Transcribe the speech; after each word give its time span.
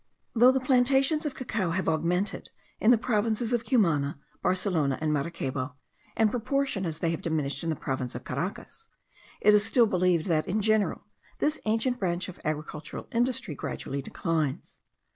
Though 0.33 0.51
the 0.51 0.59
plantations 0.59 1.27
of 1.27 1.35
cacao 1.35 1.69
have 1.73 1.87
augmented 1.87 2.49
in 2.79 2.89
the 2.89 2.97
provinces 2.97 3.53
of 3.53 3.63
Cumana, 3.65 4.17
Barcelona, 4.41 4.97
and 4.99 5.13
Maracaybo, 5.13 5.75
in 6.17 6.29
proportion 6.29 6.87
as 6.87 6.97
they 6.97 7.11
have 7.11 7.21
diminished 7.21 7.63
in 7.63 7.69
the 7.69 7.75
province 7.75 8.15
of 8.15 8.23
Caracas, 8.23 8.89
it 9.41 9.53
is 9.53 9.63
still 9.63 9.85
believed 9.85 10.25
that, 10.25 10.47
in 10.47 10.59
general, 10.59 11.05
this 11.37 11.61
ancient 11.65 11.99
branch 11.99 12.27
of 12.29 12.39
agricultural 12.43 13.07
industry 13.11 13.53
gradually 13.53 14.01
declines. 14.01 14.81